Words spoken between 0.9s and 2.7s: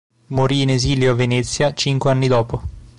a Venezia cinque anni dopo.